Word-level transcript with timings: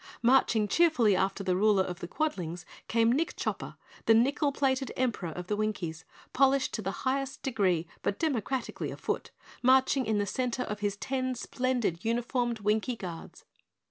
Marching 0.23 0.67
cheerfully 0.67 1.15
after 1.15 1.43
the 1.43 1.55
Ruler 1.55 1.83
of 1.83 1.99
the 1.99 2.07
Quadlings 2.07 2.65
came 2.87 3.11
Nick 3.11 3.35
Chopper 3.35 3.75
the 4.07 4.15
Nickel 4.15 4.51
Plated 4.51 4.91
Emperor 4.97 5.29
of 5.29 5.45
the 5.45 5.55
Winkies, 5.55 6.05
polished 6.33 6.73
to 6.73 6.81
the 6.81 7.05
highest 7.05 7.43
degree 7.43 7.85
but 8.01 8.17
democratically 8.17 8.89
afoot, 8.89 9.29
marching 9.61 10.07
in 10.07 10.17
the 10.17 10.25
center 10.25 10.63
of 10.63 10.79
his 10.79 10.95
ten 10.97 11.35
splendid 11.35 12.03
uniformed 12.03 12.61
Winkie 12.61 12.95
Guards. 12.95 13.45